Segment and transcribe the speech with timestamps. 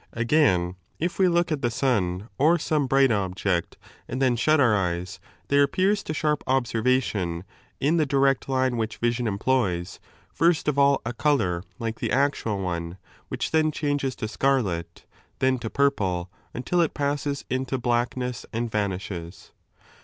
[0.15, 3.77] 5 Again, if we look at the sun or some bright object,
[4.07, 7.43] and then shut our eyes, there appears to sharp observation,
[7.79, 9.99] in the direct line which vision employs,
[10.33, 15.05] first of all a colonr like the actual one, which then changes to scarlet,
[15.37, 19.51] then to 6 purple, until it passes into blackness and vanishes.